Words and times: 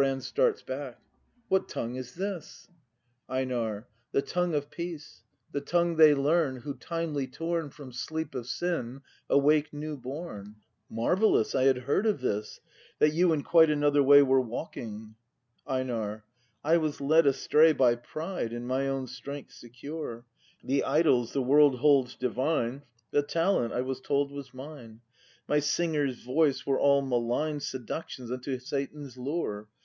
Brand. 0.00 0.22
[Starts 0.22 0.62
back.] 0.62 1.00
What 1.48 1.68
tongue 1.68 1.96
is 1.96 2.14
this? 2.14 2.68
EiNAR. 3.28 3.88
The 4.12 4.22
tongue 4.22 4.54
of 4.54 4.70
peace— 4.70 5.24
The 5.50 5.60
tongue 5.60 5.96
they 5.96 6.14
learn, 6.14 6.58
who, 6.58 6.74
timely 6.74 7.26
torn 7.26 7.70
From 7.70 7.90
Sleep 7.90 8.32
of 8.36 8.46
Sin, 8.46 9.02
awake 9.28 9.72
new 9.72 9.96
born. 9.96 10.42
Brand. 10.44 10.54
Marvellous! 10.88 11.56
I 11.56 11.64
had 11.64 11.78
heard 11.78 12.06
of 12.06 12.20
this,— 12.20 12.60
That 13.00 13.12
you 13.12 13.32
in 13.32 13.42
quite 13.42 13.70
another 13.70 14.00
way 14.00 14.22
Were 14.22 14.40
walking 14.40 15.16
EiNAR. 15.66 16.22
I 16.62 16.76
was 16.76 17.00
led 17.00 17.26
astray 17.26 17.72
By 17.72 17.96
pride, 17.96 18.52
in 18.52 18.68
my 18.68 18.86
own 18.86 19.08
strength 19.08 19.50
secure. 19.52 20.24
The 20.62 20.84
idols 20.84 21.32
the 21.32 21.42
world 21.42 21.80
holds 21.80 22.14
divine. 22.14 22.84
The 23.10 23.24
talent 23.24 23.72
I 23.72 23.80
was 23.80 24.00
told 24.00 24.30
was 24.30 24.54
mine, 24.54 25.00
My 25.48 25.58
singer's 25.58 26.22
voice, 26.22 26.64
were 26.64 26.78
all 26.78 27.02
malign 27.02 27.58
Seductions 27.58 28.30
unto 28.30 28.56
Satan's 28.60 29.16
lure. 29.18 29.66